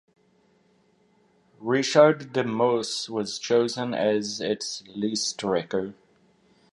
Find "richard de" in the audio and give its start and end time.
1.59-2.43